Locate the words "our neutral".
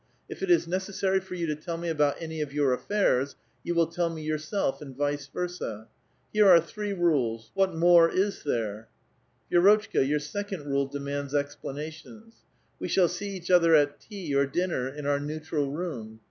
15.05-15.69